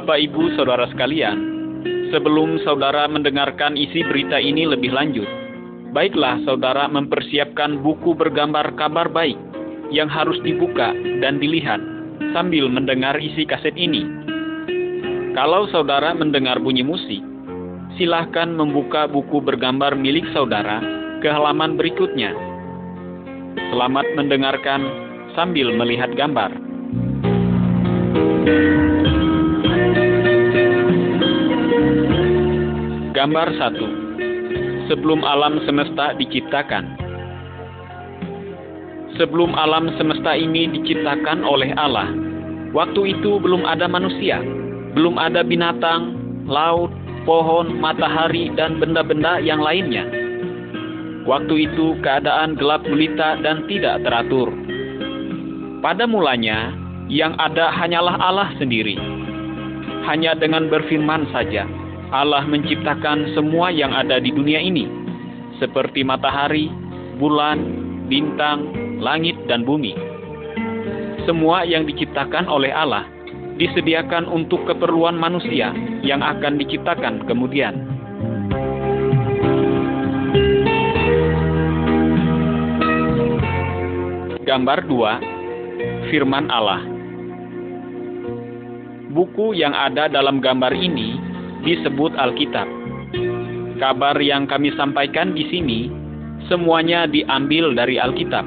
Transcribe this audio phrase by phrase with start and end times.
[0.00, 1.36] Bapak, Ibu, saudara sekalian,
[2.08, 5.28] sebelum saudara mendengarkan isi berita ini lebih lanjut,
[5.92, 9.36] baiklah saudara mempersiapkan buku bergambar kabar baik
[9.92, 11.84] yang harus dibuka dan dilihat
[12.32, 14.08] sambil mendengar isi kaset ini.
[15.36, 17.20] Kalau saudara mendengar bunyi musik,
[18.00, 20.80] silahkan membuka buku bergambar milik saudara
[21.20, 22.32] ke halaman berikutnya.
[23.68, 24.80] Selamat mendengarkan
[25.36, 26.56] sambil melihat gambar.
[33.20, 36.96] Gambar 1 Sebelum alam semesta diciptakan
[39.20, 42.08] Sebelum alam semesta ini diciptakan oleh Allah,
[42.72, 44.40] waktu itu belum ada manusia,
[44.96, 46.16] belum ada binatang,
[46.48, 46.88] laut,
[47.28, 50.08] pohon, matahari, dan benda-benda yang lainnya.
[51.28, 54.48] Waktu itu keadaan gelap gulita dan tidak teratur.
[55.84, 56.72] Pada mulanya,
[57.12, 58.96] yang ada hanyalah Allah sendiri.
[60.08, 61.68] Hanya dengan berfirman saja,
[62.10, 64.82] Allah menciptakan semua yang ada di dunia ini,
[65.62, 66.66] seperti matahari,
[67.22, 67.62] bulan,
[68.10, 68.66] bintang,
[68.98, 69.94] langit, dan bumi.
[71.22, 73.06] Semua yang diciptakan oleh Allah
[73.62, 75.70] disediakan untuk keperluan manusia
[76.02, 77.78] yang akan diciptakan kemudian.
[84.50, 86.82] Gambar 2 Firman Allah
[89.14, 91.19] Buku yang ada dalam gambar ini
[91.64, 92.68] disebut Alkitab.
[93.80, 95.88] Kabar yang kami sampaikan di sini
[96.48, 98.44] semuanya diambil dari Alkitab.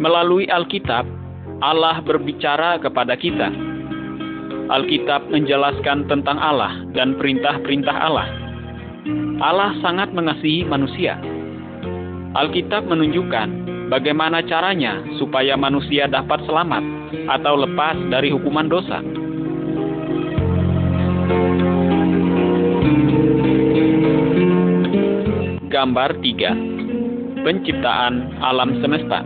[0.00, 1.04] Melalui Alkitab,
[1.64, 3.48] Allah berbicara kepada kita.
[4.66, 8.28] Alkitab menjelaskan tentang Allah dan perintah-perintah Allah.
[9.38, 11.16] Allah sangat mengasihi manusia.
[12.36, 13.48] Alkitab menunjukkan
[13.88, 16.82] bagaimana caranya supaya manusia dapat selamat
[17.30, 19.00] atau lepas dari hukuman dosa.
[25.76, 29.20] Gambar 3 Penciptaan alam semesta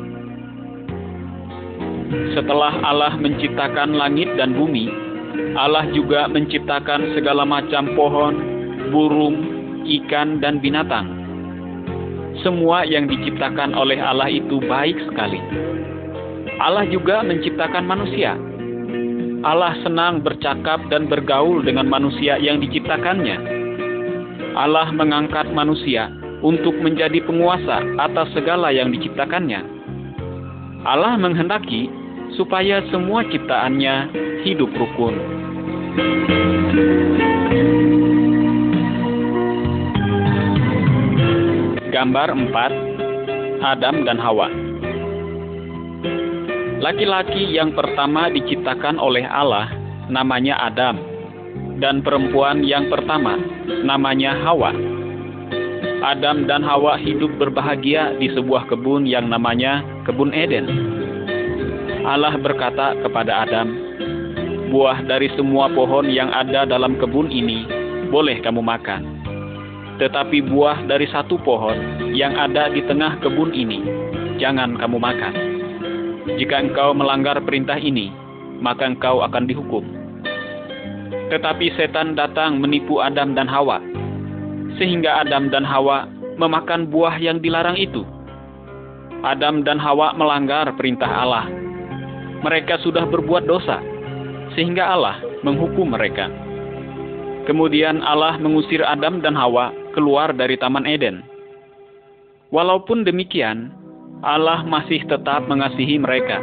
[2.35, 4.91] Setelah Allah menciptakan langit dan bumi,
[5.55, 8.35] Allah juga menciptakan segala macam pohon,
[8.91, 9.39] burung,
[9.87, 11.07] ikan, dan binatang.
[12.43, 15.39] Semua yang diciptakan oleh Allah itu baik sekali.
[16.59, 18.35] Allah juga menciptakan manusia.
[19.47, 23.39] Allah senang bercakap dan bergaul dengan manusia yang diciptakannya.
[24.59, 26.11] Allah mengangkat manusia
[26.41, 29.61] untuk menjadi penguasa atas segala yang diciptakannya.
[30.85, 31.93] Allah menghendaki
[32.37, 33.95] supaya semua ciptaannya
[34.49, 35.15] hidup rukun.
[41.91, 44.49] Gambar 4 Adam dan Hawa
[46.81, 49.69] Laki-laki yang pertama diciptakan oleh Allah
[50.09, 50.97] namanya Adam
[51.77, 53.37] dan perempuan yang pertama
[53.85, 54.73] namanya Hawa.
[56.01, 60.65] Adam dan Hawa hidup berbahagia di sebuah kebun yang namanya Kebun Eden.
[62.09, 63.77] Allah berkata kepada Adam,
[64.73, 67.69] "Buah dari semua pohon yang ada dalam kebun ini
[68.09, 69.05] boleh kamu makan.
[70.01, 71.77] Tetapi buah dari satu pohon
[72.17, 73.85] yang ada di tengah kebun ini
[74.41, 75.35] jangan kamu makan.
[76.41, 78.09] Jika engkau melanggar perintah ini,
[78.57, 79.85] maka engkau akan dihukum."
[81.29, 84.00] Tetapi setan datang menipu Adam dan Hawa
[84.81, 86.09] sehingga Adam dan Hawa
[86.41, 88.01] memakan buah yang dilarang itu.
[89.21, 91.45] Adam dan Hawa melanggar perintah Allah.
[92.41, 93.77] Mereka sudah berbuat dosa,
[94.57, 96.33] sehingga Allah menghukum mereka.
[97.45, 101.21] Kemudian Allah mengusir Adam dan Hawa keluar dari Taman Eden.
[102.49, 103.69] Walaupun demikian,
[104.25, 106.41] Allah masih tetap mengasihi mereka.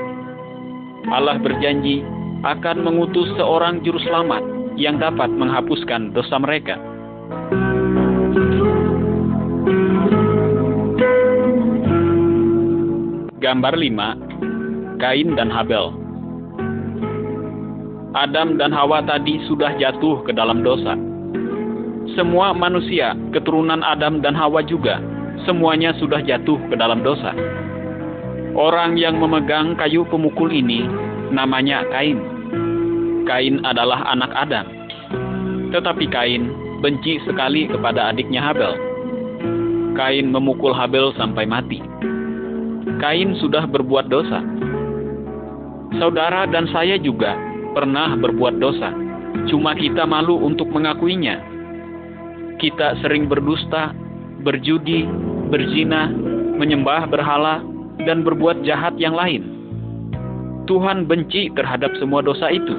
[1.09, 2.05] Allah berjanji
[2.45, 4.45] akan mengutus seorang juru selamat
[4.77, 6.77] yang dapat menghapuskan dosa mereka.
[13.47, 15.95] Gambar 5 Kain dan Habel
[18.11, 20.99] Adam dan Hawa tadi sudah jatuh ke dalam dosa.
[22.11, 24.99] Semua manusia, keturunan Adam dan Hawa juga,
[25.47, 27.31] semuanya sudah jatuh ke dalam dosa.
[28.51, 30.83] Orang yang memegang kayu pemukul ini
[31.31, 32.19] namanya Kain.
[33.23, 34.67] Kain adalah anak Adam.
[35.71, 36.51] Tetapi Kain
[36.83, 38.75] benci sekali kepada adiknya Habel.
[39.95, 41.79] Kain memukul Habel sampai mati.
[42.95, 44.39] Kain sudah berbuat dosa.
[45.99, 47.35] Saudara dan saya juga
[47.75, 48.95] pernah berbuat dosa,
[49.51, 51.43] cuma kita malu untuk mengakuinya.
[52.57, 53.91] Kita sering berdusta,
[54.47, 55.03] berjudi,
[55.51, 56.07] berzina,
[56.55, 57.59] menyembah berhala,
[58.07, 59.43] dan berbuat jahat yang lain.
[60.65, 62.75] Tuhan benci terhadap semua dosa itu.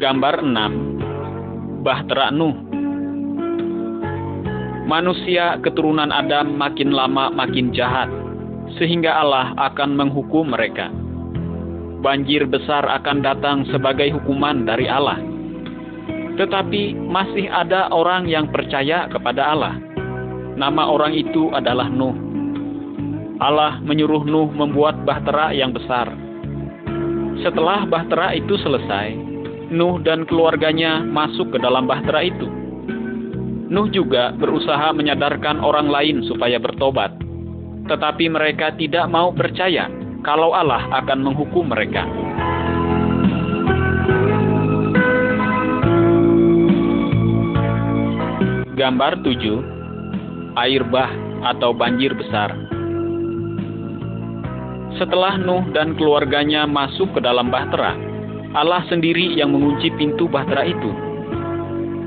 [0.00, 2.69] Gambar 6 Bahtera Nuh
[4.90, 8.10] Manusia keturunan Adam makin lama makin jahat,
[8.74, 10.90] sehingga Allah akan menghukum mereka.
[12.02, 15.22] Banjir besar akan datang sebagai hukuman dari Allah.
[16.34, 19.78] Tetapi masih ada orang yang percaya kepada Allah.
[20.58, 22.18] Nama orang itu adalah Nuh.
[23.38, 26.10] Allah menyuruh Nuh membuat bahtera yang besar.
[27.46, 29.14] Setelah bahtera itu selesai,
[29.70, 32.59] Nuh dan keluarganya masuk ke dalam bahtera itu
[33.70, 37.14] Nuh juga berusaha menyadarkan orang lain supaya bertobat,
[37.86, 39.86] tetapi mereka tidak mau percaya
[40.26, 42.02] kalau Allah akan menghukum mereka.
[48.74, 51.14] Gambar 7 Air bah
[51.46, 52.50] atau banjir besar.
[54.98, 57.94] Setelah Nuh dan keluarganya masuk ke dalam bahtera,
[58.50, 61.09] Allah sendiri yang mengunci pintu bahtera itu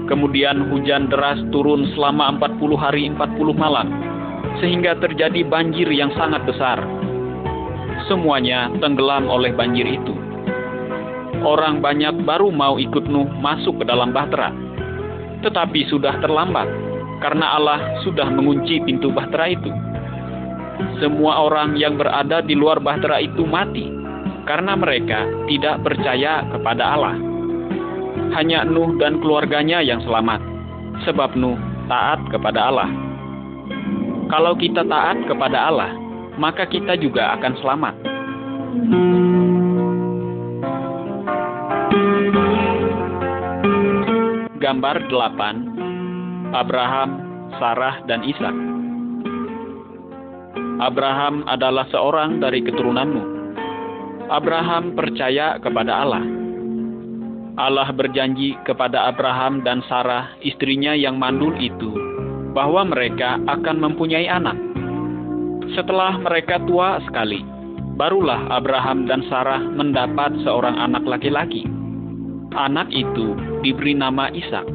[0.03, 3.87] Kemudian hujan deras turun selama 40 hari 40 malam,
[4.59, 6.83] sehingga terjadi banjir yang sangat besar.
[8.11, 10.11] Semuanya tenggelam oleh banjir itu.
[11.47, 14.51] Orang banyak baru mau ikut Nuh masuk ke dalam bahtera.
[15.39, 16.67] Tetapi sudah terlambat,
[17.23, 19.71] karena Allah sudah mengunci pintu bahtera itu.
[20.99, 23.87] Semua orang yang berada di luar bahtera itu mati,
[24.43, 27.32] karena mereka tidak percaya kepada Allah
[28.33, 30.41] hanya Nuh dan keluarganya yang selamat,
[31.05, 31.57] sebab Nuh
[31.87, 32.89] taat kepada Allah.
[34.33, 35.93] Kalau kita taat kepada Allah,
[36.41, 37.95] maka kita juga akan selamat.
[44.57, 47.09] Gambar 8 Abraham,
[47.61, 48.55] Sarah, dan Ishak
[50.81, 53.23] Abraham adalah seorang dari keturunanmu.
[54.33, 56.42] Abraham percaya kepada Allah
[57.53, 61.93] Allah berjanji kepada Abraham dan Sarah, istrinya yang mandul itu,
[62.57, 64.57] bahwa mereka akan mempunyai anak.
[65.77, 67.45] Setelah mereka tua sekali,
[67.93, 71.69] barulah Abraham dan Sarah mendapat seorang anak laki-laki.
[72.57, 74.65] Anak itu diberi nama Ishak.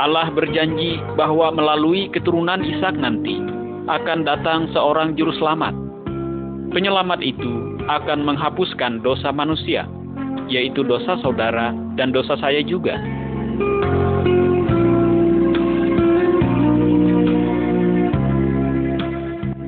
[0.00, 3.36] Allah berjanji bahwa melalui keturunan Ishak nanti
[3.84, 5.76] akan datang seorang juru selamat.
[6.72, 9.84] Penyelamat itu akan menghapuskan dosa manusia
[10.50, 12.98] yaitu dosa saudara dan dosa saya juga.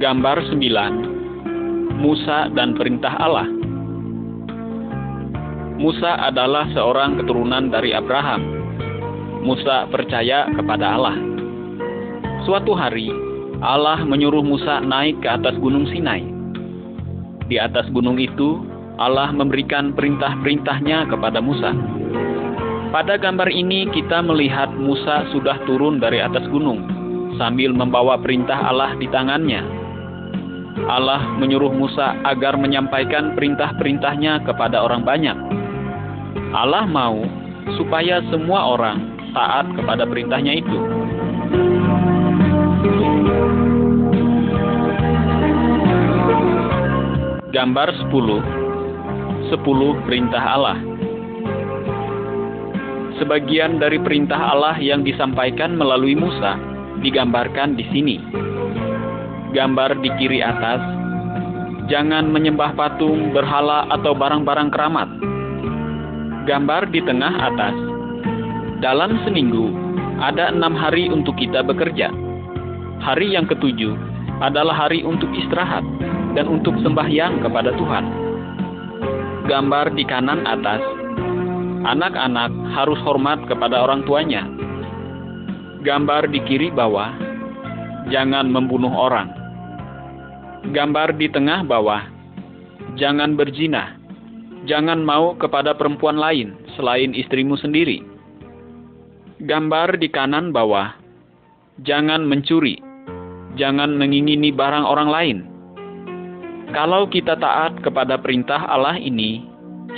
[0.02, 3.46] Gambar 9 Musa dan perintah Allah
[5.82, 8.42] Musa adalah seorang keturunan dari Abraham.
[9.42, 11.18] Musa percaya kepada Allah.
[12.46, 13.10] Suatu hari,
[13.58, 16.22] Allah menyuruh Musa naik ke atas gunung Sinai.
[17.50, 18.62] Di atas gunung itu,
[19.00, 21.72] Allah memberikan perintah-perintahnya kepada Musa.
[22.92, 26.84] Pada gambar ini kita melihat Musa sudah turun dari atas gunung
[27.40, 29.64] sambil membawa perintah Allah di tangannya.
[30.92, 35.36] Allah menyuruh Musa agar menyampaikan perintah-perintahnya kepada orang banyak.
[36.52, 37.24] Allah mau
[37.80, 40.78] supaya semua orang taat kepada perintahnya itu.
[47.52, 48.61] Gambar 10
[49.52, 50.80] sepuluh perintah Allah.
[53.20, 56.56] Sebagian dari perintah Allah yang disampaikan melalui Musa
[57.04, 58.16] digambarkan di sini.
[59.52, 60.80] Gambar di kiri atas,
[61.92, 65.08] jangan menyembah patung, berhala, atau barang-barang keramat.
[66.48, 67.76] Gambar di tengah atas,
[68.80, 69.68] dalam seminggu
[70.24, 72.08] ada enam hari untuk kita bekerja.
[73.04, 73.92] Hari yang ketujuh
[74.40, 75.84] adalah hari untuk istirahat
[76.32, 78.21] dan untuk sembahyang kepada Tuhan
[79.52, 80.80] gambar di kanan atas,
[81.84, 84.48] anak-anak harus hormat kepada orang tuanya.
[85.84, 87.12] Gambar di kiri bawah,
[88.08, 89.28] jangan membunuh orang.
[90.72, 92.00] Gambar di tengah bawah,
[92.96, 94.00] jangan berzina.
[94.64, 98.00] Jangan mau kepada perempuan lain selain istrimu sendiri.
[99.44, 100.96] Gambar di kanan bawah,
[101.84, 102.80] jangan mencuri.
[103.60, 105.51] Jangan mengingini barang orang lain
[106.72, 109.44] kalau kita taat kepada perintah Allah ini,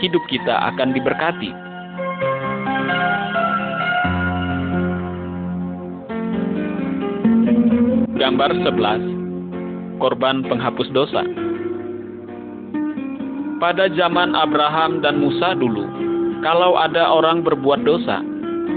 [0.02, 1.50] hidup kita akan diberkati.
[8.14, 11.23] Gambar 11 Korban penghapus dosa
[13.62, 15.87] Pada zaman Abraham dan Musa dulu,
[16.43, 18.19] kalau ada orang berbuat dosa,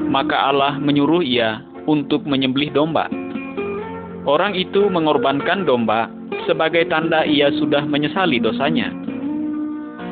[0.07, 3.09] maka Allah menyuruh ia untuk menyembelih domba.
[4.27, 6.11] Orang itu mengorbankan domba
[6.43, 8.91] sebagai tanda ia sudah menyesali dosanya.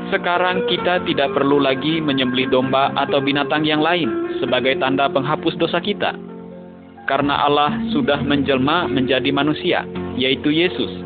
[0.07, 5.83] Sekarang kita tidak perlu lagi menyembelih domba atau binatang yang lain sebagai tanda penghapus dosa
[5.83, 6.15] kita.
[7.11, 9.83] Karena Allah sudah menjelma menjadi manusia,
[10.15, 11.03] yaitu Yesus.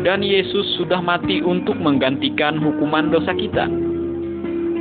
[0.00, 3.68] Dan Yesus sudah mati untuk menggantikan hukuman dosa kita.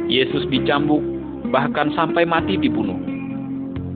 [0.08, 1.04] Yesus dicambuk,
[1.52, 2.98] bahkan sampai mati dibunuh.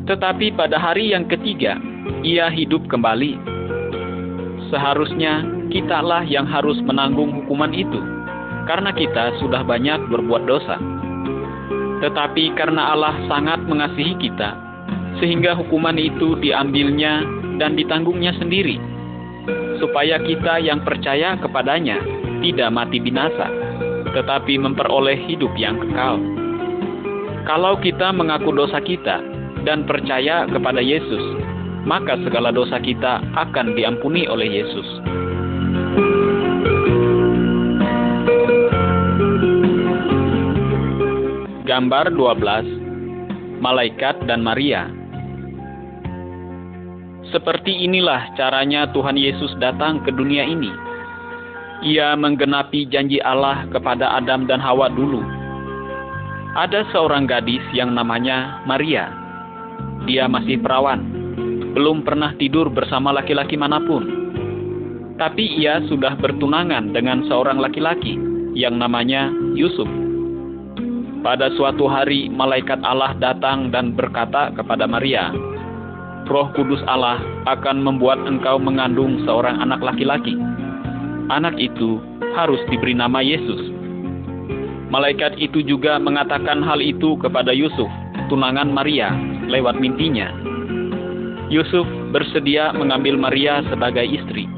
[0.04, 1.80] Tetapi pada hari yang ketiga,
[2.24, 3.40] ia hidup kembali.
[4.68, 8.00] Seharusnya kitalah yang harus menanggung hukuman itu
[8.68, 10.76] karena kita sudah banyak berbuat dosa.
[12.04, 14.54] Tetapi karena Allah sangat mengasihi kita,
[15.18, 17.26] sehingga hukuman itu diambilnya
[17.58, 18.78] dan ditanggungnya sendiri,
[19.82, 21.98] supaya kita yang percaya kepadanya
[22.46, 23.50] tidak mati binasa,
[24.14, 26.22] tetapi memperoleh hidup yang kekal.
[27.50, 29.24] Kalau kita mengaku dosa kita
[29.66, 31.24] dan percaya kepada Yesus,
[31.88, 34.88] maka segala dosa kita akan diampuni oleh Yesus.
[41.63, 44.91] Gambar 12 Malaikat dan Maria
[47.32, 50.72] Seperti inilah caranya Tuhan Yesus datang ke dunia ini.
[51.84, 55.20] Ia menggenapi janji Allah kepada Adam dan Hawa dulu.
[56.56, 59.12] Ada seorang gadis yang namanya Maria.
[60.08, 61.17] Dia masih perawan,
[61.74, 64.04] belum pernah tidur bersama laki-laki mana pun.
[65.18, 68.16] Tapi ia sudah bertunangan dengan seorang laki-laki
[68.54, 69.90] yang namanya Yusuf.
[71.26, 75.34] Pada suatu hari, malaikat Allah datang dan berkata kepada Maria,
[76.30, 77.18] "Roh Kudus Allah
[77.50, 80.38] akan membuat engkau mengandung seorang anak laki-laki.
[81.34, 81.98] Anak itu
[82.38, 83.74] harus diberi nama Yesus."
[84.88, 87.90] Malaikat itu juga mengatakan hal itu kepada Yusuf,
[88.32, 89.12] tunangan Maria,
[89.52, 90.32] lewat mimpinya.
[91.48, 94.51] Yusuf bersedia mengambil Maria sebagai istri.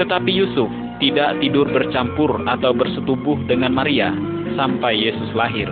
[0.00, 0.72] Tetapi Yusuf
[1.04, 4.16] tidak tidur bercampur atau bersetubuh dengan Maria
[4.56, 5.68] sampai Yesus lahir.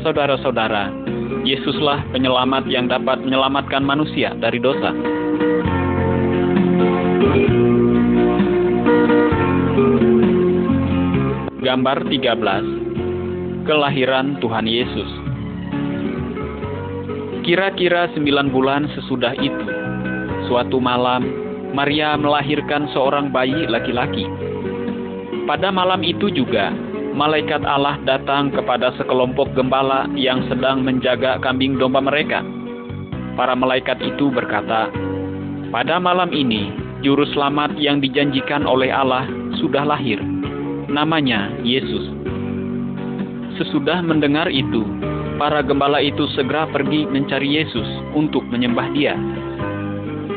[0.00, 0.88] Saudara-saudara,
[1.44, 4.96] Yesuslah penyelamat yang dapat menyelamatkan manusia dari dosa.
[11.60, 15.19] Gambar 13 Kelahiran Tuhan Yesus
[17.40, 19.66] Kira-kira sembilan bulan sesudah itu,
[20.44, 21.24] suatu malam,
[21.72, 24.28] Maria melahirkan seorang bayi laki-laki.
[25.48, 26.68] Pada malam itu juga,
[27.16, 32.44] malaikat Allah datang kepada sekelompok gembala yang sedang menjaga kambing domba mereka.
[33.40, 34.92] Para malaikat itu berkata,
[35.72, 36.70] "Pada malam ini,
[37.00, 39.24] juru selamat yang dijanjikan oleh Allah
[39.56, 40.20] sudah lahir.
[40.92, 42.04] Namanya Yesus."
[43.56, 44.84] Sesudah mendengar itu,
[45.40, 49.16] para gembala itu segera pergi mencari Yesus untuk menyembah Dia.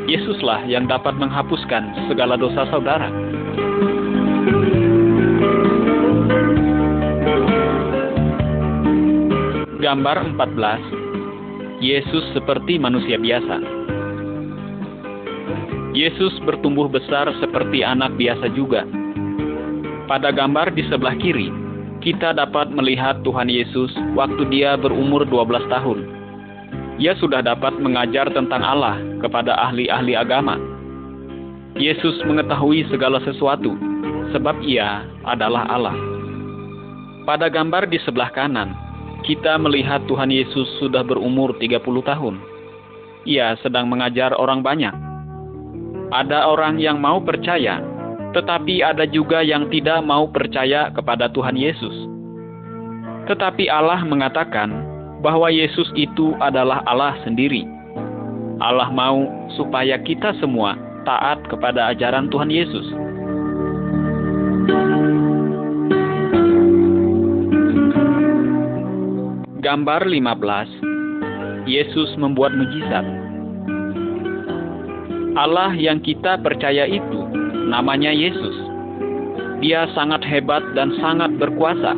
[0.08, 3.12] Yesuslah yang dapat menghapuskan segala dosa saudara.
[9.84, 13.60] Gambar 14 Yesus seperti manusia biasa
[15.92, 18.88] Yesus bertumbuh besar seperti anak biasa juga.
[20.10, 21.63] Pada gambar di sebelah kiri,
[22.04, 26.00] kita dapat melihat Tuhan Yesus waktu dia berumur 12 tahun.
[27.00, 30.60] Ia sudah dapat mengajar tentang Allah kepada ahli-ahli agama.
[31.80, 33.74] Yesus mengetahui segala sesuatu,
[34.36, 35.96] sebab ia adalah Allah.
[37.24, 38.76] Pada gambar di sebelah kanan,
[39.24, 42.36] kita melihat Tuhan Yesus sudah berumur 30 tahun.
[43.24, 44.92] Ia sedang mengajar orang banyak.
[46.12, 47.80] Ada orang yang mau percaya,
[48.34, 51.94] tetapi ada juga yang tidak mau percaya kepada Tuhan Yesus.
[53.30, 54.74] Tetapi Allah mengatakan
[55.24, 57.64] bahwa Yesus itu adalah Allah sendiri.
[58.60, 59.24] Allah mau
[59.56, 60.76] supaya kita semua
[61.06, 62.88] taat kepada ajaran Tuhan Yesus.
[69.64, 73.08] Gambar 15 Yesus membuat mujizat
[75.40, 78.56] Allah yang kita percaya itu namanya Yesus.
[79.64, 81.96] Dia sangat hebat dan sangat berkuasa.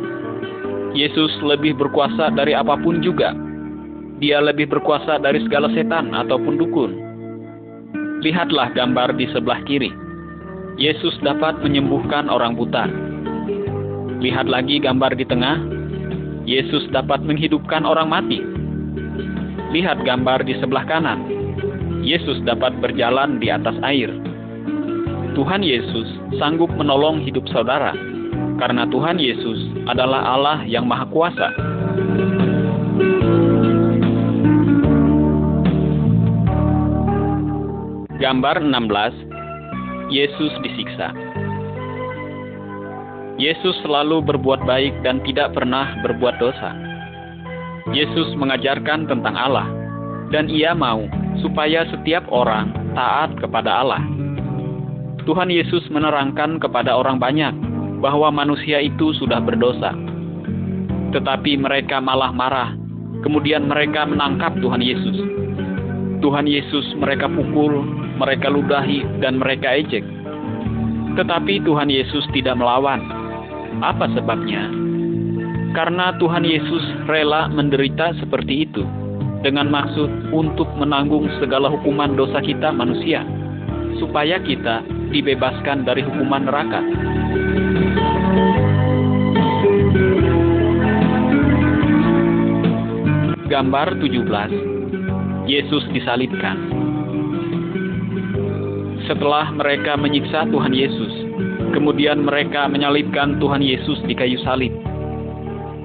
[0.94, 3.34] Yesus lebih berkuasa dari apa pun juga.
[4.22, 6.92] Dia lebih berkuasa dari segala setan ataupun dukun.
[8.24, 9.92] Lihatlah gambar di sebelah kiri.
[10.80, 12.88] Yesus dapat menyembuhkan orang buta.
[14.24, 15.60] Lihat lagi gambar di tengah,
[16.48, 18.40] Yesus dapat menghidupkan orang mati.
[19.76, 21.20] Lihat gambar di sebelah kanan.
[22.00, 24.08] Yesus dapat berjalan di atas air.
[25.36, 26.08] Tuhan Yesus
[26.40, 27.92] sanggup menolong hidup saudara,
[28.56, 31.52] karena Tuhan Yesus adalah Allah yang Maha Kuasa.
[38.16, 41.12] Gambar 16 Yesus disiksa
[43.36, 46.72] Yesus selalu berbuat baik dan tidak pernah berbuat dosa.
[47.92, 49.68] Yesus mengajarkan tentang Allah,
[50.32, 51.04] dan Ia mau
[51.44, 54.15] supaya setiap orang taat kepada Allah.
[55.26, 57.50] Tuhan Yesus menerangkan kepada orang banyak
[57.98, 59.90] bahwa manusia itu sudah berdosa.
[61.10, 62.78] Tetapi mereka malah marah,
[63.26, 65.18] kemudian mereka menangkap Tuhan Yesus.
[66.22, 67.82] Tuhan Yesus mereka pukul,
[68.22, 70.06] mereka ludahi, dan mereka ejek.
[71.18, 73.02] Tetapi Tuhan Yesus tidak melawan,
[73.82, 74.70] apa sebabnya?
[75.74, 78.86] Karena Tuhan Yesus rela menderita seperti itu
[79.42, 83.26] dengan maksud untuk menanggung segala hukuman dosa kita manusia,
[83.98, 86.80] supaya kita dibebaskan dari hukuman neraka.
[93.46, 96.58] Gambar 17 Yesus disalibkan
[99.06, 101.26] Setelah mereka menyiksa Tuhan Yesus,
[101.76, 104.72] Kemudian mereka menyalibkan Tuhan Yesus di kayu salib.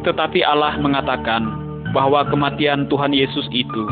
[0.07, 1.43] Tetapi Allah mengatakan
[1.91, 3.83] bahwa kematian Tuhan Yesus itu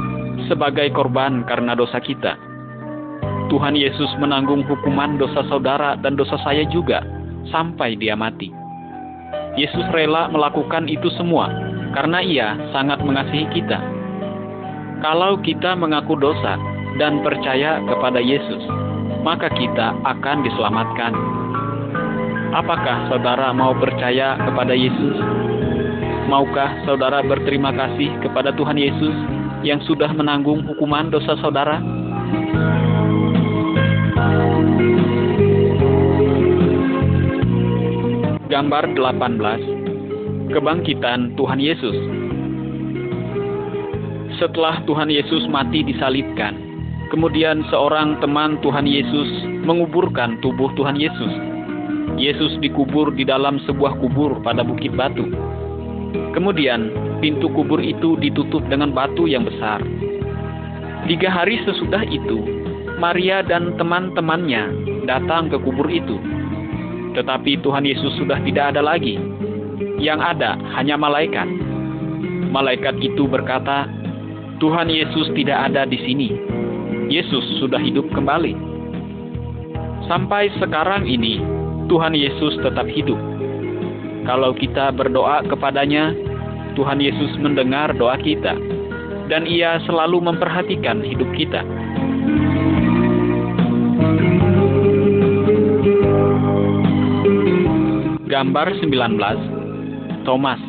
[0.47, 2.48] sebagai korban karena dosa kita.
[3.49, 7.01] Tuhan Yesus menanggung hukuman dosa saudara dan dosa saya juga
[7.49, 8.53] sampai dia mati.
[9.57, 11.49] Yesus rela melakukan itu semua
[11.97, 13.81] karena ia sangat mengasihi kita.
[15.01, 16.55] Kalau kita mengaku dosa
[17.01, 18.61] dan percaya kepada Yesus,
[19.25, 21.13] maka kita akan diselamatkan.
[22.49, 25.17] Apakah saudara mau percaya kepada Yesus?
[26.29, 29.15] Maukah saudara berterima kasih kepada Tuhan Yesus
[29.65, 31.81] yang sudah menanggung hukuman dosa saudara?
[38.49, 41.93] Gambar 18 Kebangkitan Tuhan Yesus
[44.41, 46.57] Setelah Tuhan Yesus mati disalibkan,
[47.13, 51.29] kemudian seorang teman Tuhan Yesus menguburkan tubuh Tuhan Yesus
[52.17, 55.29] Yesus dikubur di dalam sebuah kubur pada bukit batu.
[56.33, 56.89] Kemudian,
[57.21, 59.77] pintu kubur itu ditutup dengan batu yang besar.
[61.05, 62.41] Tiga hari sesudah itu,
[62.97, 64.73] Maria dan teman-temannya
[65.05, 66.17] datang ke kubur itu.
[67.19, 69.19] Tetapi Tuhan Yesus sudah tidak ada lagi.
[69.99, 71.51] Yang ada hanya malaikat.
[72.55, 73.91] Malaikat itu berkata,
[74.63, 76.29] "Tuhan Yesus tidak ada di sini.
[77.11, 78.55] Yesus sudah hidup kembali."
[80.07, 81.43] Sampai sekarang ini,
[81.91, 83.19] Tuhan Yesus tetap hidup.
[84.23, 86.15] Kalau kita berdoa kepadanya,
[86.79, 88.55] Tuhan Yesus mendengar doa kita,
[89.27, 91.61] dan Ia selalu memperhatikan hidup kita.
[98.39, 100.63] Gambar 19 Thomas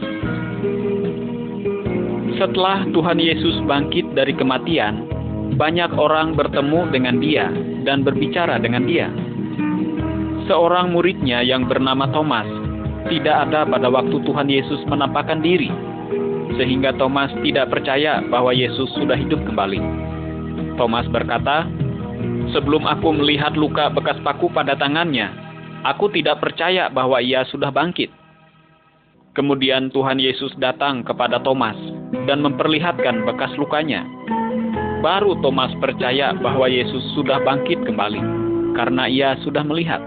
[2.35, 5.07] Setelah Tuhan Yesus bangkit dari kematian,
[5.55, 7.47] banyak orang bertemu dengan dia
[7.87, 9.07] dan berbicara dengan dia
[10.51, 12.51] seorang muridnya yang bernama Thomas
[13.07, 15.71] tidak ada pada waktu Tuhan Yesus menampakkan diri,
[16.59, 19.79] sehingga Thomas tidak percaya bahwa Yesus sudah hidup kembali.
[20.75, 21.71] Thomas berkata,
[22.51, 25.50] "Sebelum aku melihat luka bekas paku pada tangannya,
[25.87, 28.13] aku tidak percaya bahwa ia sudah bangkit."
[29.31, 31.79] Kemudian Tuhan Yesus datang kepada Thomas
[32.27, 34.03] dan memperlihatkan bekas lukanya.
[35.01, 38.21] Baru Thomas percaya bahwa Yesus sudah bangkit kembali,
[38.75, 40.03] karena ia sudah melihat.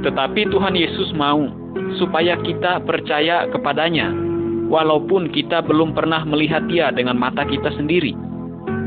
[0.00, 1.44] Tetapi Tuhan Yesus mau
[2.00, 4.10] supaya kita percaya kepadanya,
[4.72, 8.16] walaupun kita belum pernah melihat Dia dengan mata kita sendiri.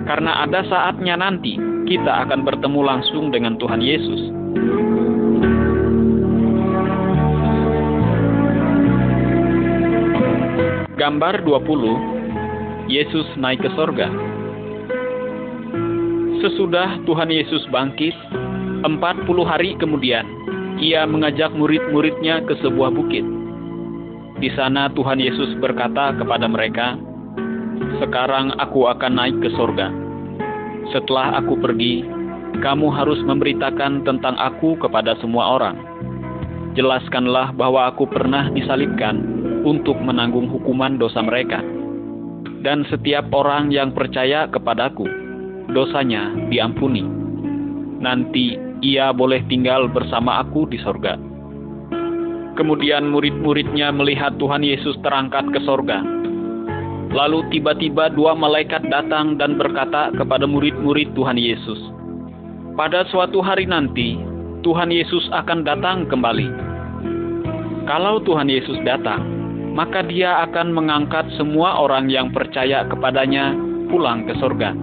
[0.09, 4.21] Karena ada saatnya nanti kita akan bertemu langsung dengan Tuhan Yesus.
[11.09, 14.13] Gambar 20 Yesus naik ke sorga
[16.37, 18.13] Sesudah Tuhan Yesus bangkit,
[18.85, 18.93] 40
[19.41, 20.21] hari kemudian,
[20.77, 23.25] ia mengajak murid-muridnya ke sebuah bukit.
[24.37, 26.93] Di sana Tuhan Yesus berkata kepada mereka,
[27.97, 29.89] "Sekarang aku akan naik ke sorga.
[30.93, 32.05] Setelah aku pergi,
[32.61, 35.73] kamu harus memberitakan tentang aku kepada semua orang.
[36.77, 41.63] Jelaskanlah bahwa aku pernah disalibkan untuk menanggung hukuman dosa mereka.
[42.59, 45.07] Dan setiap orang yang percaya kepadaku,
[45.71, 47.03] dosanya diampuni.
[47.99, 51.15] Nanti ia boleh tinggal bersama aku di sorga.
[52.59, 56.03] Kemudian murid-muridnya melihat Tuhan Yesus terangkat ke sorga.
[57.09, 61.79] Lalu tiba-tiba dua malaikat datang dan berkata kepada murid-murid Tuhan Yesus,
[62.75, 64.19] "Pada suatu hari nanti,
[64.61, 66.51] Tuhan Yesus akan datang kembali.
[67.87, 69.38] Kalau Tuhan Yesus datang,
[69.73, 73.53] maka dia akan mengangkat semua orang yang percaya kepadanya
[73.89, 74.73] pulang ke Surga.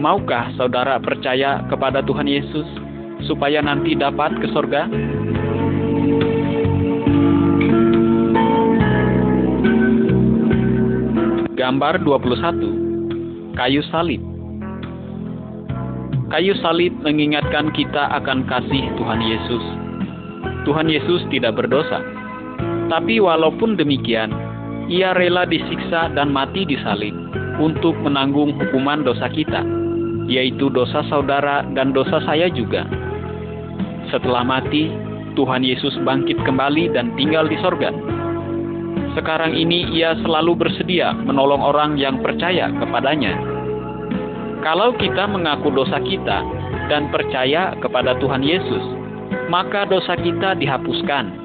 [0.00, 2.64] Maukah saudara percaya kepada Tuhan Yesus
[3.28, 4.88] supaya nanti dapat ke Surga?
[11.60, 14.24] Gambar 21 Kayu Salib
[16.30, 19.64] Kayu salib mengingatkan kita akan kasih Tuhan Yesus.
[20.62, 22.19] Tuhan Yesus tidak berdosa
[22.90, 24.34] tapi walaupun demikian,
[24.90, 27.14] ia rela disiksa dan mati di salib
[27.62, 29.62] untuk menanggung hukuman dosa kita,
[30.26, 32.82] yaitu dosa saudara dan dosa saya juga.
[34.10, 34.90] Setelah mati,
[35.38, 37.94] Tuhan Yesus bangkit kembali dan tinggal di sorga.
[39.14, 43.38] Sekarang ini ia selalu bersedia menolong orang yang percaya kepadanya
[44.60, 46.44] kalau kita mengaku dosa kita
[46.92, 48.84] dan percaya kepada Tuhan Yesus,
[49.48, 51.39] maka dosa kita dihapuskan.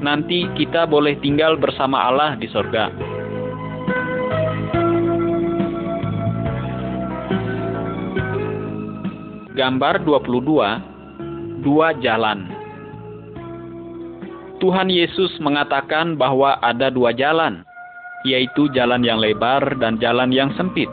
[0.00, 2.92] Nanti kita boleh tinggal bersama Allah di sorga.
[9.56, 12.56] Gambar 22 Dua jalan
[14.56, 17.60] Tuhan Yesus mengatakan bahwa ada dua jalan,
[18.24, 20.88] yaitu jalan yang lebar dan jalan yang sempit.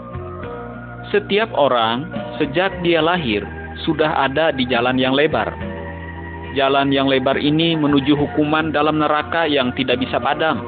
[1.16, 3.48] Setiap orang sejak dia lahir
[3.88, 5.73] sudah ada di jalan yang lebar.
[6.54, 10.62] Jalan yang lebar ini menuju hukuman dalam neraka yang tidak bisa padam.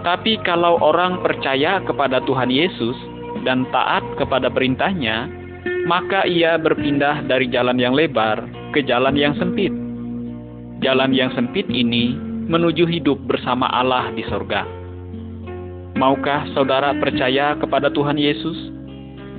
[0.00, 2.96] Tapi kalau orang percaya kepada Tuhan Yesus
[3.44, 5.28] dan taat kepada perintahnya,
[5.84, 8.40] maka ia berpindah dari jalan yang lebar
[8.72, 9.72] ke jalan yang sempit.
[10.80, 12.16] Jalan yang sempit ini
[12.48, 14.64] menuju hidup bersama Allah di sorga.
[16.00, 18.80] Maukah saudara percaya kepada Tuhan Yesus?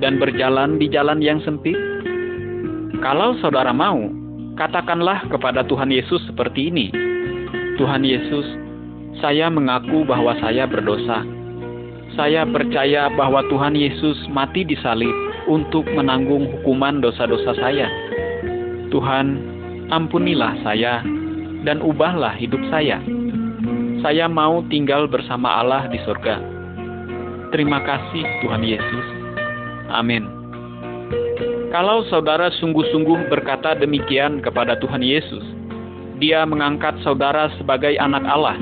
[0.02, 1.78] dan berjalan di jalan yang sempit?
[2.98, 4.10] Kalau saudara mau,
[4.56, 6.86] katakanlah kepada Tuhan Yesus seperti ini:
[7.80, 8.44] "Tuhan Yesus,
[9.20, 11.24] saya mengaku bahwa saya berdosa.
[12.12, 15.12] Saya percaya bahwa Tuhan Yesus mati di salib
[15.48, 17.88] untuk menanggung hukuman dosa-dosa saya.
[18.92, 19.40] Tuhan,
[19.88, 21.00] ampunilah saya
[21.64, 23.00] dan ubahlah hidup saya.
[24.04, 26.36] Saya mau tinggal bersama Allah di surga.
[27.48, 29.06] Terima kasih, Tuhan Yesus."
[29.92, 30.41] Amin.
[31.72, 35.40] Kalau saudara sungguh-sungguh berkata demikian kepada Tuhan Yesus,
[36.20, 38.60] Dia mengangkat saudara sebagai anak Allah,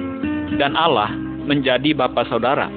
[0.55, 1.11] dan Allah
[1.43, 2.71] menjadi Bapa saudara.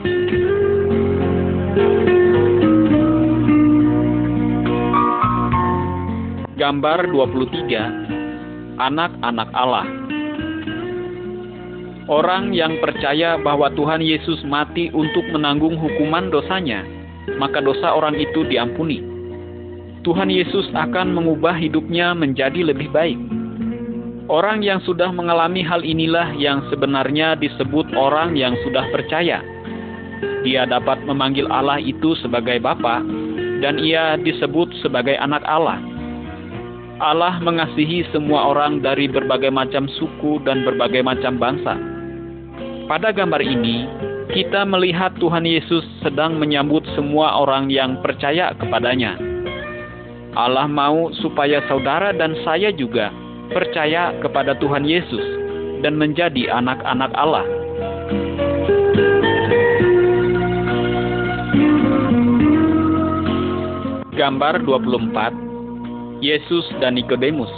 [6.58, 9.86] Gambar 23 Anak-anak Allah
[12.10, 16.82] Orang yang percaya bahwa Tuhan Yesus mati untuk menanggung hukuman dosanya
[17.40, 19.13] maka dosa orang itu diampuni.
[20.04, 23.16] Tuhan Yesus akan mengubah hidupnya menjadi lebih baik.
[24.28, 29.40] Orang yang sudah mengalami hal inilah yang sebenarnya disebut orang yang sudah percaya.
[30.44, 33.00] Dia dapat memanggil Allah itu sebagai Bapa,
[33.64, 35.80] dan ia disebut sebagai anak Allah.
[37.00, 41.80] Allah mengasihi semua orang dari berbagai macam suku dan berbagai macam bangsa.
[42.92, 43.88] Pada gambar ini,
[44.36, 49.33] kita melihat Tuhan Yesus sedang menyambut semua orang yang percaya kepadanya.
[50.34, 53.14] Allah mau supaya saudara dan saya juga
[53.54, 55.22] percaya kepada Tuhan Yesus
[55.86, 57.46] dan menjadi anak-anak Allah.
[64.14, 67.50] Gambar 24 Yesus dan Nikodemus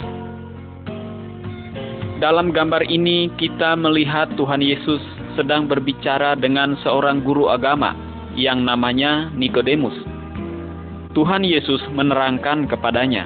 [2.18, 5.04] Dalam gambar ini kita melihat Tuhan Yesus
[5.36, 7.92] sedang berbicara dengan seorang guru agama
[8.36, 10.15] yang namanya Nikodemus.
[11.16, 13.24] Tuhan Yesus menerangkan kepadanya,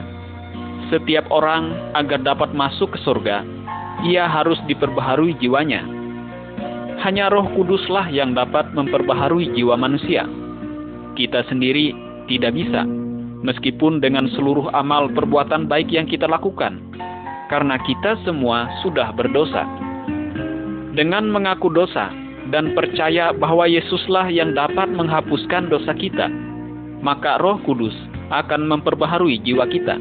[0.95, 3.43] setiap orang agar dapat masuk ke surga,
[4.07, 5.83] ia harus diperbaharui jiwanya.
[7.03, 10.23] Hanya Roh Kuduslah yang dapat memperbaharui jiwa manusia.
[11.19, 11.91] Kita sendiri
[12.31, 12.87] tidak bisa,
[13.43, 16.79] meskipun dengan seluruh amal perbuatan baik yang kita lakukan,
[17.51, 19.67] karena kita semua sudah berdosa.
[20.95, 22.15] Dengan mengaku dosa
[22.55, 26.50] dan percaya bahwa Yesuslah yang dapat menghapuskan dosa kita,
[27.01, 27.97] maka Roh Kudus
[28.31, 29.97] akan memperbaharui jiwa kita.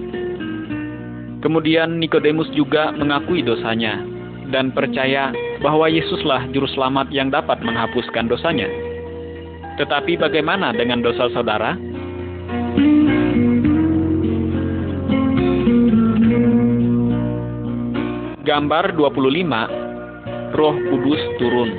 [1.40, 4.04] Kemudian Nikodemus juga mengakui dosanya
[4.52, 5.32] dan percaya
[5.64, 8.68] bahwa Yesuslah juru selamat yang dapat menghapuskan dosanya.
[9.80, 11.80] Tetapi bagaimana dengan dosa saudara?
[18.44, 21.72] Gambar 25 Roh Kudus turun.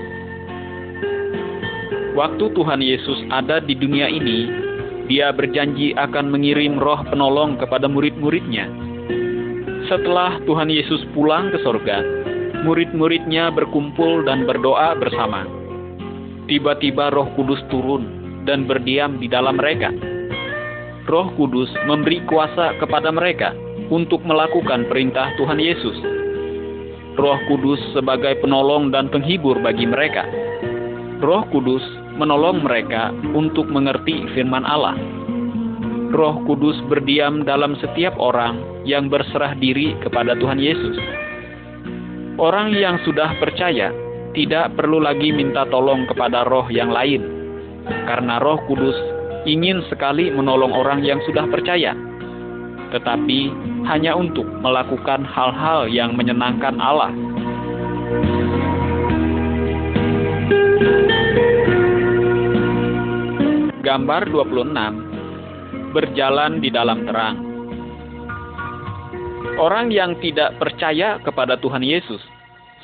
[2.16, 4.69] Waktu Tuhan Yesus ada di dunia ini,
[5.11, 8.70] Dia berjanji akan mengirim Roh Penolong kepada murid-muridnya.
[9.90, 11.99] Setelah Tuhan Yesus pulang ke sorga,
[12.62, 15.51] murid-muridnya berkumpul dan berdoa bersama.
[16.46, 18.07] Tiba-tiba Roh Kudus turun
[18.46, 19.90] dan berdiam di dalam mereka.
[21.11, 23.51] Roh Kudus memberi kuasa kepada mereka
[23.90, 26.20] untuk melakukan perintah Tuhan Yesus
[27.20, 30.25] Roh Kudus sebagai penolong dan penghibur bagi mereka.
[31.20, 31.85] Roh Kudus
[32.20, 34.92] menolong mereka untuk mengerti firman Allah.
[36.12, 41.00] Roh Kudus berdiam dalam setiap orang yang berserah diri kepada Tuhan Yesus.
[42.37, 43.88] Orang yang sudah percaya
[44.37, 47.24] tidak perlu lagi minta tolong kepada roh yang lain,
[48.06, 48.94] karena Roh Kudus
[49.48, 51.96] ingin sekali menolong orang yang sudah percaya,
[52.94, 53.50] tetapi
[53.88, 57.11] hanya untuk melakukan hal-hal yang menyenangkan Allah.
[63.90, 67.42] Gambar 26 Berjalan di dalam terang
[69.59, 72.22] Orang yang tidak percaya kepada Tuhan Yesus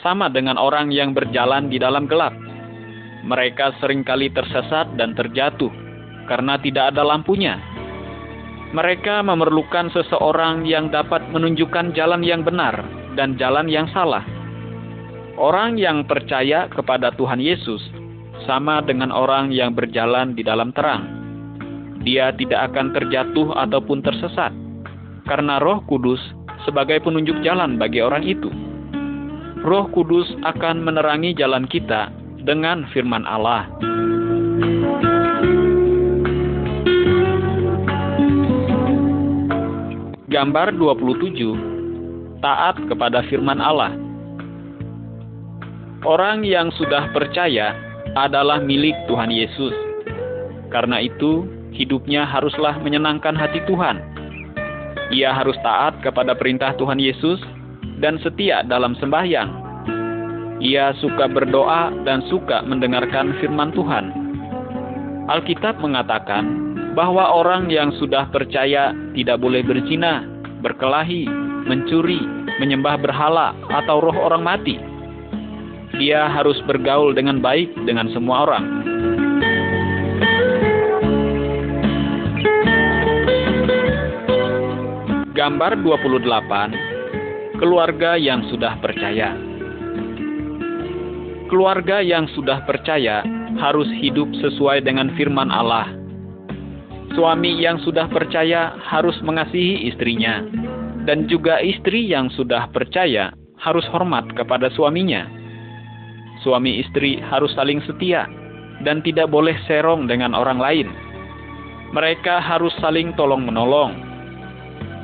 [0.02, 2.34] sama dengan orang yang berjalan di dalam gelap.
[3.22, 5.70] Mereka sering kali tersesat dan terjatuh
[6.26, 7.54] karena tidak ada lampunya.
[8.74, 12.82] Mereka memerlukan seseorang yang dapat menunjukkan jalan yang benar
[13.14, 14.26] dan jalan yang salah.
[15.38, 18.05] Orang yang percaya kepada Tuhan Yesus
[18.46, 21.04] sama dengan orang yang berjalan di dalam terang.
[22.06, 24.54] Dia tidak akan terjatuh ataupun tersesat,
[25.26, 26.22] karena Roh Kudus
[26.62, 28.48] sebagai penunjuk jalan bagi orang itu.
[29.66, 32.14] Roh Kudus akan menerangi jalan kita
[32.46, 33.66] dengan firman Allah.
[40.26, 43.94] Gambar 27 Taat kepada firman Allah
[46.04, 47.85] Orang yang sudah percaya
[48.16, 49.76] adalah milik Tuhan Yesus.
[50.72, 51.44] Karena itu,
[51.76, 54.00] hidupnya haruslah menyenangkan hati Tuhan.
[55.12, 57.38] Ia harus taat kepada perintah Tuhan Yesus
[58.00, 59.68] dan setia dalam sembahyang.
[60.58, 64.10] Ia suka berdoa dan suka mendengarkan firman Tuhan.
[65.28, 70.24] Alkitab mengatakan bahwa orang yang sudah percaya tidak boleh berzina,
[70.64, 71.28] berkelahi,
[71.68, 72.24] mencuri,
[72.56, 74.80] menyembah berhala, atau roh orang mati.
[75.94, 78.66] Dia harus bergaul dengan baik dengan semua orang.
[85.36, 89.38] Gambar 28 Keluarga yang sudah percaya
[91.46, 93.22] Keluarga yang sudah percaya
[93.62, 96.06] harus hidup sesuai dengan firman Allah
[97.16, 100.44] Suami yang sudah percaya harus mengasihi istrinya,
[101.08, 105.24] dan juga istri yang sudah percaya harus hormat kepada suaminya.
[106.46, 108.30] Suami istri harus saling setia
[108.86, 110.86] dan tidak boleh serong dengan orang lain.
[111.90, 113.98] Mereka harus saling tolong-menolong.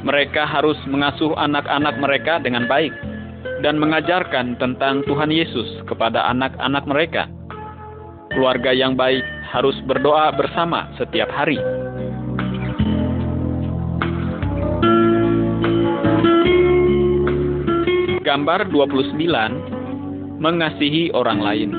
[0.06, 2.94] Mereka harus mengasuh anak-anak mereka dengan baik
[3.58, 7.26] dan mengajarkan tentang Tuhan Yesus kepada anak-anak mereka.
[8.30, 11.58] Keluarga yang baik harus berdoa bersama setiap hari.
[18.22, 19.81] Gambar 29
[20.42, 21.70] Mengasihi orang lain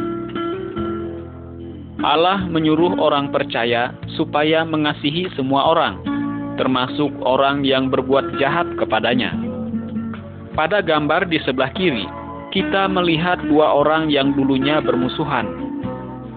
[2.03, 6.03] Allah menyuruh orang percaya supaya mengasihi semua orang,
[6.59, 9.31] termasuk orang yang berbuat jahat kepadanya.
[10.51, 12.03] Pada gambar di sebelah kiri,
[12.51, 15.47] kita melihat dua orang yang dulunya bermusuhan,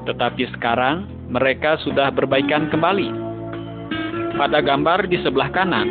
[0.07, 3.11] tetapi sekarang mereka sudah berbaikan kembali.
[4.39, 5.91] Pada gambar di sebelah kanan,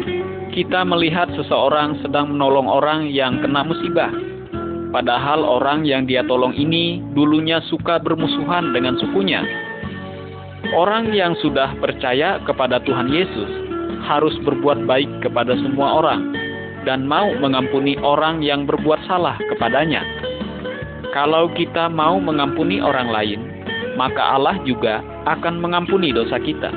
[0.55, 4.09] kita melihat seseorang sedang menolong orang yang kena musibah.
[4.95, 9.43] Padahal orang yang dia tolong ini dulunya suka bermusuhan dengan sukunya.
[10.71, 13.51] Orang yang sudah percaya kepada Tuhan Yesus
[14.07, 16.31] harus berbuat baik kepada semua orang
[16.87, 19.99] dan mau mengampuni orang yang berbuat salah kepadanya.
[21.11, 23.39] Kalau kita mau mengampuni orang lain,
[23.99, 26.71] maka Allah juga akan mengampuni dosa kita.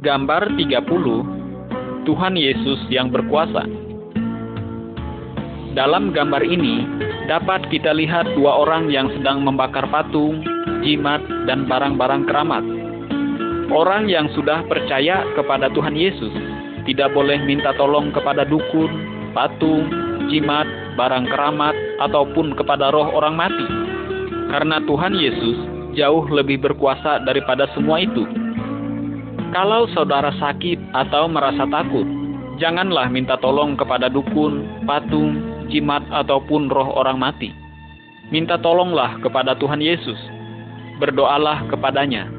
[0.00, 1.39] Gambar 30
[2.08, 3.68] Tuhan Yesus yang berkuasa
[5.76, 6.88] Dalam gambar ini
[7.28, 10.42] dapat kita lihat dua orang yang sedang membakar patung,
[10.82, 12.64] jimat, dan barang-barang keramat.
[13.70, 16.34] Orang yang sudah percaya kepada Tuhan Yesus
[16.90, 18.90] tidak boleh minta tolong kepada dukun,
[19.30, 19.86] patung,
[20.26, 20.66] jimat,
[20.98, 23.66] barang keramat, ataupun kepada roh orang mati.
[24.50, 25.58] Karena Tuhan Yesus
[25.94, 28.26] jauh lebih berkuasa daripada semua itu.
[29.50, 32.06] Kalau saudara sakit atau merasa takut,
[32.62, 37.50] janganlah minta tolong kepada dukun, patung, jimat, ataupun roh orang mati.
[38.30, 40.18] Minta tolonglah kepada Tuhan Yesus.
[41.02, 42.30] Berdoalah kepadanya.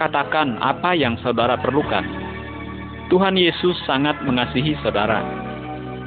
[0.00, 2.06] Katakan apa yang saudara perlukan.
[3.12, 5.20] Tuhan Yesus sangat mengasihi saudara.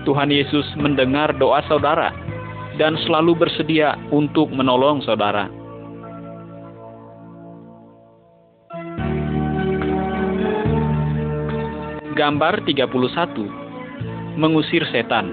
[0.09, 2.09] Tuhan Yesus mendengar doa saudara
[2.81, 5.60] dan selalu bersedia untuk menolong saudara.
[12.11, 12.91] Gambar 31
[14.35, 15.31] Mengusir setan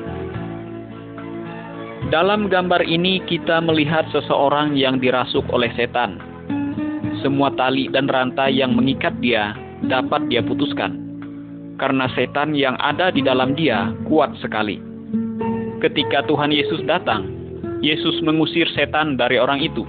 [2.06, 6.22] Dalam gambar ini kita melihat seseorang yang dirasuk oleh setan.
[7.18, 9.58] Semua tali dan rantai yang mengikat dia
[9.90, 11.02] dapat dia putuskan.
[11.82, 14.78] Karena setan yang ada di dalam dia kuat sekali.
[15.82, 17.26] Ketika Tuhan Yesus datang,
[17.82, 19.82] Yesus mengusir setan dari orang itu.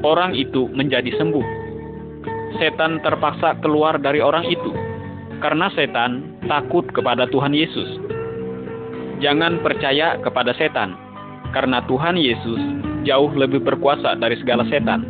[0.00, 1.44] Orang itu menjadi sembuh.
[2.56, 4.87] Setan terpaksa keluar dari orang itu
[5.38, 8.00] karena setan takut kepada Tuhan Yesus.
[9.18, 10.94] Jangan percaya kepada setan,
[11.50, 12.60] karena Tuhan Yesus
[13.02, 15.02] jauh lebih berkuasa dari segala setan.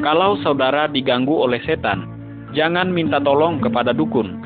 [0.00, 2.08] Kalau saudara diganggu oleh setan,
[2.56, 4.40] jangan minta tolong kepada dukun.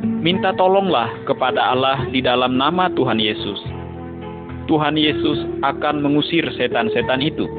[0.00, 3.60] Minta tolonglah kepada Allah di dalam nama Tuhan Yesus
[4.70, 7.50] Tuhan Yesus akan mengusir setan-setan itu.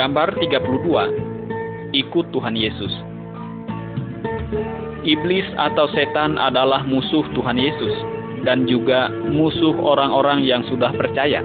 [0.00, 1.92] Gambar 32.
[1.92, 2.88] Ikut Tuhan Yesus.
[5.04, 7.92] Iblis atau setan adalah musuh Tuhan Yesus
[8.40, 11.44] dan juga musuh orang-orang yang sudah percaya.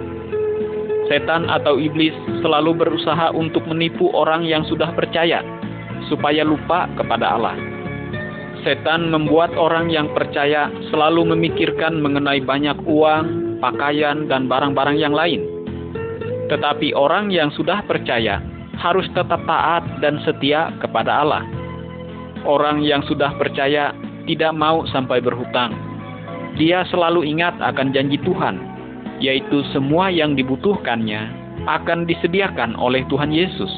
[1.11, 5.43] Setan atau iblis selalu berusaha untuk menipu orang yang sudah percaya
[6.07, 7.59] supaya lupa kepada Allah
[8.63, 15.54] setan membuat orang yang percaya selalu memikirkan mengenai banyak uang, pakaian, dan barang-barang yang lain.
[16.45, 18.41] Tetapi orang yang sudah percaya
[18.77, 21.43] harus tetap taat dan setia kepada Allah.
[22.45, 23.95] Orang yang sudah percaya
[24.29, 25.73] tidak mau sampai berhutang.
[26.55, 28.62] Dia selalu ingat akan janji Tuhan,
[29.17, 33.71] yaitu semua yang dibutuhkannya akan disediakan oleh Tuhan Yesus.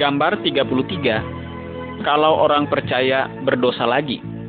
[0.00, 2.00] Gambar 33.
[2.00, 4.39] Kalau orang percaya berdosa lagi.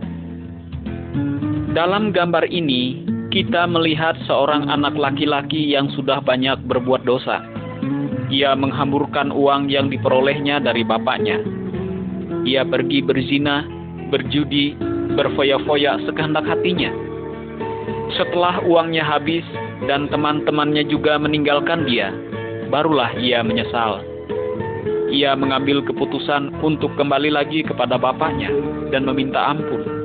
[1.72, 3.00] Dalam gambar ini,
[3.32, 7.40] kita melihat seorang anak laki-laki yang sudah banyak berbuat dosa.
[8.28, 11.40] Ia menghamburkan uang yang diperolehnya dari bapaknya.
[12.44, 13.64] Ia pergi berzina,
[14.12, 14.76] berjudi,
[15.16, 16.92] berfoya-foya sekehendak hatinya.
[18.20, 19.48] Setelah uangnya habis
[19.88, 22.12] dan teman-temannya juga meninggalkan dia,
[22.68, 24.04] barulah ia menyesal
[25.12, 28.48] ia mengambil keputusan untuk kembali lagi kepada bapaknya
[28.96, 30.01] dan meminta ampun.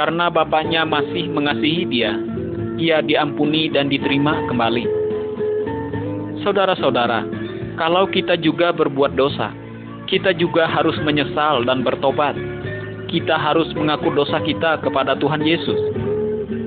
[0.00, 2.16] Karena bapaknya masih mengasihi dia,
[2.80, 4.88] ia diampuni dan diterima kembali.
[6.40, 7.28] Saudara-saudara,
[7.76, 9.52] kalau kita juga berbuat dosa,
[10.08, 12.32] kita juga harus menyesal dan bertobat.
[13.12, 15.92] Kita harus mengaku dosa kita kepada Tuhan Yesus.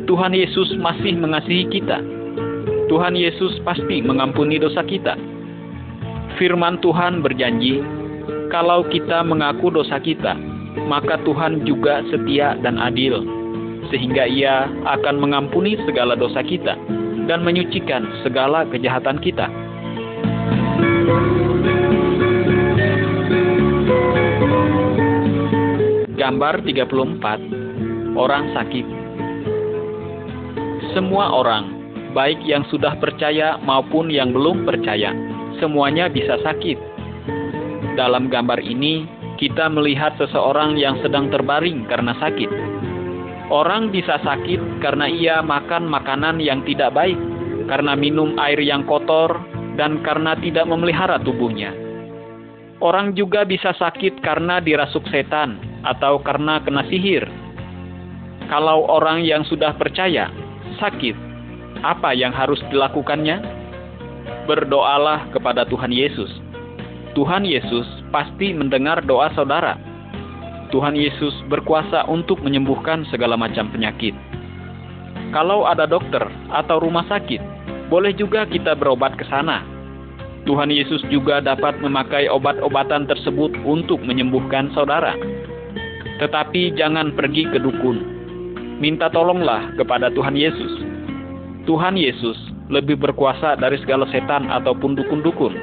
[0.05, 2.05] Tuhan Yesus masih mengasihi kita.
[2.85, 5.17] Tuhan Yesus pasti mengampuni dosa kita
[6.37, 7.81] firman Tuhan berjanji,
[8.49, 10.37] kalau kita mengaku dosa kita,
[10.89, 13.21] maka Tuhan juga setia dan adil,
[13.93, 16.75] sehingga Ia akan mengampuni segala dosa kita
[17.29, 19.47] dan menyucikan segala kejahatan kita.
[26.13, 28.85] Gambar 34 Orang sakit
[30.95, 31.83] Semua orang,
[32.13, 35.11] baik yang sudah percaya maupun yang belum percaya,
[35.57, 36.77] semuanya bisa sakit.
[37.97, 39.09] Dalam gambar ini,
[39.43, 42.47] kita melihat seseorang yang sedang terbaring karena sakit.
[43.51, 47.19] Orang bisa sakit karena ia makan makanan yang tidak baik,
[47.67, 49.35] karena minum air yang kotor,
[49.75, 51.75] dan karena tidak memelihara tubuhnya.
[52.79, 57.27] Orang juga bisa sakit karena dirasuk setan atau karena kena sihir.
[58.47, 60.31] Kalau orang yang sudah percaya
[60.79, 61.19] sakit,
[61.83, 63.59] apa yang harus dilakukannya?
[64.47, 66.42] berdoalah kepada Tuhan Yesus.
[67.13, 69.77] Tuhan Yesus pasti mendengar doa saudara.
[70.73, 74.17] Tuhan Yesus berkuasa untuk menyembuhkan segala macam penyakit.
[75.29, 77.37] Kalau ada dokter atau rumah sakit,
[77.93, 79.61] boleh juga kita berobat ke sana.
[80.49, 85.13] Tuhan Yesus juga dapat memakai obat-obatan tersebut untuk menyembuhkan saudara.
[86.17, 88.01] Tetapi jangan pergi ke dukun.
[88.81, 90.81] Minta tolonglah kepada Tuhan Yesus.
[91.69, 92.35] Tuhan Yesus
[92.73, 95.53] lebih berkuasa dari segala setan ataupun dukun-dukun.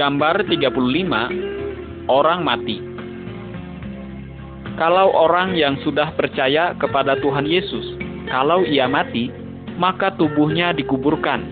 [0.00, 2.80] Gambar 35 Orang mati
[4.80, 8.00] Kalau orang yang sudah percaya kepada Tuhan Yesus,
[8.32, 9.28] kalau ia mati,
[9.76, 11.44] maka tubuhnya dikuburkan,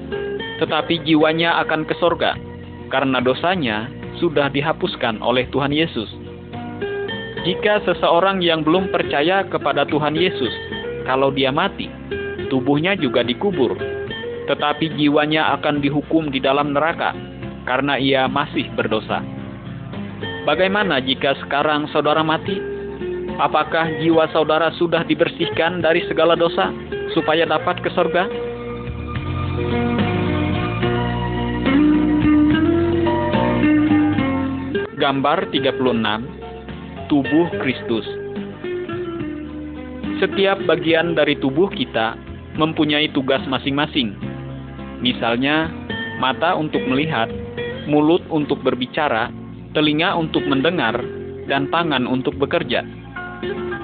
[0.65, 2.41] tetapi jiwanya akan ke sorga,
[2.89, 6.09] karena dosanya sudah dihapuskan oleh Tuhan Yesus.
[7.45, 10.57] Jika seseorang yang belum percaya kepada Tuhan Yesus,
[11.05, 11.93] kalau dia mati,
[12.49, 13.77] tubuhnya juga dikubur,
[14.49, 17.13] tetapi jiwanya akan dihukum di dalam neraka
[17.69, 19.21] karena ia masih berdosa.
[20.49, 22.57] Bagaimana jika sekarang saudara mati?
[23.37, 26.73] Apakah jiwa saudara sudah dibersihkan dari segala dosa
[27.13, 28.25] supaya dapat ke sorga?
[34.99, 35.79] Gambar 36
[37.07, 38.03] Tubuh Kristus
[40.19, 42.19] Setiap bagian dari tubuh kita
[42.59, 44.19] mempunyai tugas masing-masing.
[44.99, 45.71] Misalnya,
[46.19, 47.31] mata untuk melihat,
[47.89, 49.33] mulut untuk berbicara,
[49.73, 51.01] telinga untuk mendengar,
[51.49, 52.85] dan tangan untuk bekerja.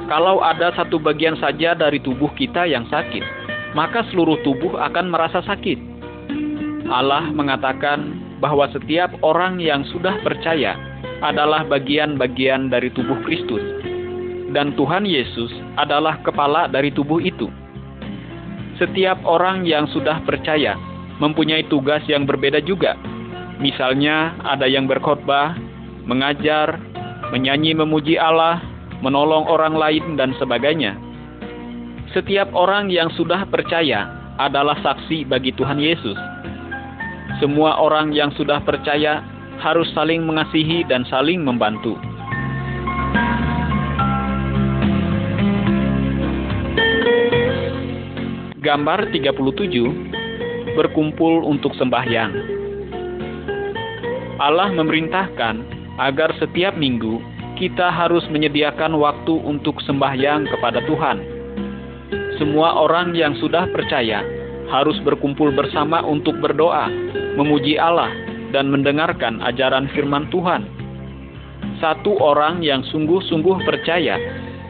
[0.04, 3.24] Kalau ada satu bagian saja dari tubuh kita yang sakit,
[3.72, 5.80] maka seluruh tubuh akan merasa sakit.
[6.92, 10.76] Allah mengatakan bahwa setiap orang yang sudah percaya
[11.24, 13.64] adalah bagian-bagian dari tubuh Kristus,
[14.52, 15.48] dan Tuhan Yesus
[15.80, 17.48] adalah kepala dari tubuh itu.
[18.76, 20.76] Setiap orang yang sudah percaya
[21.22, 22.98] mempunyai tugas yang berbeda juga.
[23.62, 25.54] Misalnya, ada yang berkhotbah,
[26.04, 26.78] mengajar,
[27.30, 28.58] menyanyi memuji Allah,
[29.00, 30.98] menolong orang lain, dan sebagainya.
[32.14, 34.06] Setiap orang yang sudah percaya
[34.38, 36.18] adalah saksi bagi Tuhan Yesus.
[37.42, 39.22] Semua orang yang sudah percaya
[39.58, 41.98] harus saling mengasihi dan saling membantu.
[48.64, 52.63] Gambar 37 berkumpul untuk sembahyang.
[54.44, 55.64] Allah memerintahkan
[55.96, 57.16] agar setiap minggu
[57.56, 61.16] kita harus menyediakan waktu untuk sembahyang kepada Tuhan.
[62.36, 64.20] Semua orang yang sudah percaya
[64.68, 66.92] harus berkumpul bersama untuk berdoa,
[67.40, 68.12] memuji Allah,
[68.52, 70.68] dan mendengarkan ajaran firman Tuhan.
[71.80, 74.20] Satu orang yang sungguh-sungguh percaya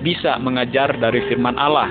[0.07, 1.91] bisa mengajar dari firman Allah.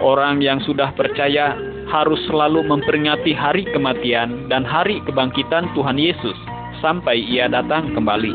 [0.00, 1.52] Orang yang sudah percaya
[1.92, 6.51] harus selalu memperingati hari kematian dan hari kebangkitan Tuhan Yesus
[6.82, 8.34] sampai Ia datang kembali.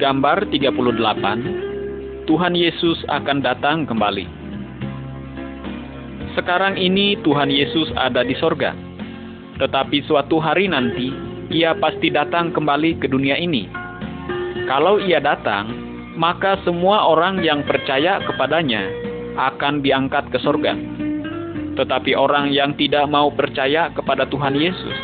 [0.00, 4.26] Gambar 38 Tuhan Yesus akan datang kembali.
[6.32, 8.72] Sekarang ini Tuhan Yesus ada di sorga.
[9.56, 11.08] Tetapi suatu hari nanti,
[11.48, 13.68] ia pasti datang kembali ke dunia ini.
[14.68, 15.72] Kalau ia datang,
[16.16, 18.84] maka semua orang yang percaya kepadanya
[19.36, 20.76] akan diangkat ke sorga.
[21.76, 24.96] Tetapi orang yang tidak mau percaya kepada Tuhan Yesus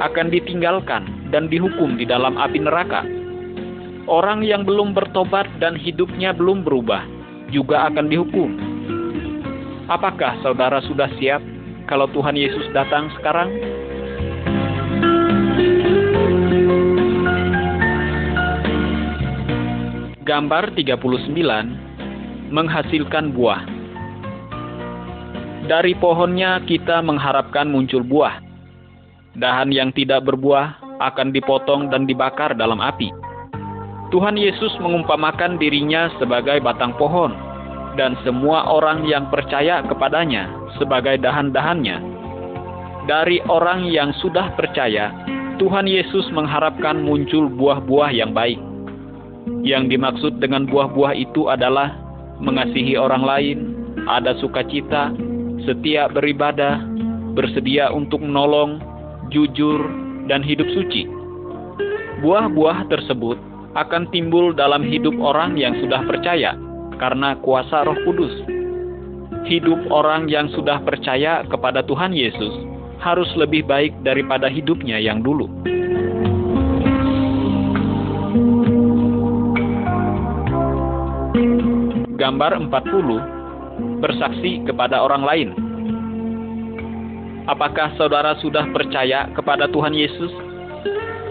[0.00, 3.04] akan ditinggalkan dan dihukum di dalam api neraka.
[4.08, 7.04] Orang yang belum bertobat dan hidupnya belum berubah
[7.52, 8.74] juga akan dihukum
[9.84, 11.44] Apakah saudara sudah siap
[11.84, 13.52] kalau Tuhan Yesus datang sekarang?
[20.24, 23.73] Gambar 39 menghasilkan buah.
[25.64, 28.36] Dari pohonnya kita mengharapkan muncul buah.
[29.32, 33.08] Dahan yang tidak berbuah akan dipotong dan dibakar dalam api.
[34.12, 37.32] Tuhan Yesus mengumpamakan dirinya sebagai batang pohon
[37.96, 41.96] dan semua orang yang percaya kepadanya sebagai dahan-dahannya.
[43.08, 45.16] Dari orang yang sudah percaya,
[45.56, 48.60] Tuhan Yesus mengharapkan muncul buah-buah yang baik.
[49.64, 51.96] Yang dimaksud dengan buah-buah itu adalah
[52.36, 53.58] mengasihi orang lain,
[54.04, 55.08] ada sukacita,
[55.64, 56.80] setia beribadah,
[57.34, 58.78] bersedia untuk menolong,
[59.32, 59.84] jujur,
[60.30, 61.08] dan hidup suci.
[62.24, 63.36] Buah-buah tersebut
[63.74, 66.56] akan timbul dalam hidup orang yang sudah percaya
[66.96, 68.32] karena kuasa Roh Kudus.
[69.44, 72.54] Hidup orang yang sudah percaya kepada Tuhan Yesus
[73.02, 75.50] harus lebih baik daripada hidupnya yang dulu.
[82.16, 83.33] Gambar 40
[84.04, 85.48] bersaksi kepada orang lain.
[87.48, 90.32] Apakah saudara sudah percaya kepada Tuhan Yesus?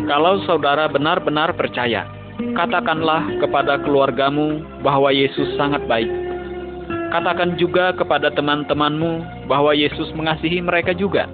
[0.09, 6.09] Kalau saudara benar-benar percaya, Katakanlah kepada keluargamu bahwa Yesus sangat baik.
[7.13, 11.29] Katakan juga kepada teman-temanmu bahwa Yesus mengasihi mereka juga.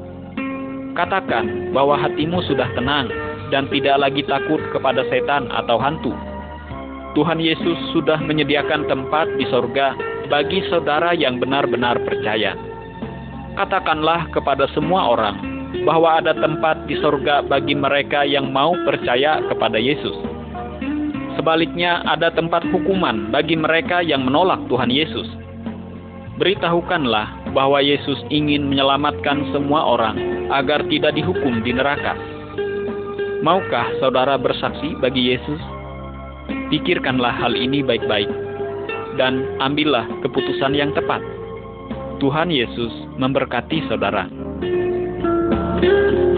[0.91, 3.07] Katakan bahwa hatimu sudah tenang
[3.47, 6.11] dan tidak lagi takut kepada setan atau hantu.
[7.15, 9.95] Tuhan Yesus sudah menyediakan tempat di sorga
[10.29, 12.53] bagi saudara yang benar-benar percaya.
[13.57, 15.41] Katakanlah kepada semua orang
[15.83, 20.15] bahwa ada tempat di sorga bagi mereka yang mau percaya kepada Yesus.
[21.33, 25.25] Sebaliknya, ada tempat hukuman bagi mereka yang menolak Tuhan Yesus.
[26.37, 30.15] Beritahukanlah bahwa Yesus ingin menyelamatkan semua orang
[30.53, 32.15] agar tidak dihukum di neraka.
[33.41, 35.59] Maukah saudara bersaksi bagi Yesus?
[36.69, 38.48] Pikirkanlah hal ini baik-baik
[39.17, 41.23] dan ambillah keputusan yang tepat.
[42.19, 44.27] Tuhan Yesus memberkati saudara.
[45.79, 46.28] thank you